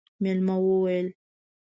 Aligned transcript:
مېلمه 0.23 0.55
وويل: 0.65 1.07